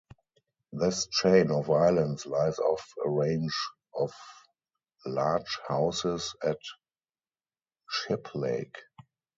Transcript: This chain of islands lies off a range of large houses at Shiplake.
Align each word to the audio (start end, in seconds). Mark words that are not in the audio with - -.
This 0.73 1.05
chain 1.05 1.51
of 1.51 1.69
islands 1.69 2.25
lies 2.25 2.57
off 2.57 2.91
a 3.05 3.07
range 3.07 3.53
of 3.93 4.11
large 5.05 5.59
houses 5.67 6.33
at 6.41 6.57
Shiplake. 7.87 8.79